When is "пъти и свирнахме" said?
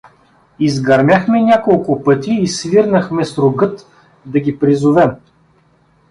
2.03-3.25